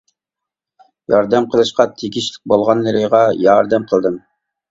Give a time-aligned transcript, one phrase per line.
[1.13, 4.19] ياردەم قىلىشقا تېگىشلىك بولغانلىرىغا ياردەم قىلدىم.